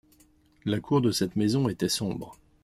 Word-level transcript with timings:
La 0.65 0.79
cour 0.79 0.99
de 1.01 1.11
cette 1.11 1.35
maison 1.35 1.69
était 1.69 1.87
sombre. 1.87 2.35